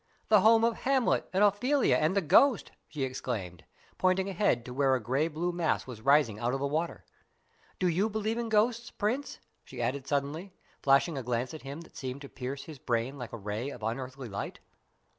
[0.29, 3.63] the home of Hamlet and Ophelia and the Ghost!" she exclaimed,
[3.99, 7.05] pointing ahead to where a grey blue mass was rising out of the water.
[7.77, 11.93] "Do you believe in ghosts, Prince?" she added suddenly, flashing a glance at him which
[11.93, 14.59] seemed to pierce his brain like a ray of unearthly light.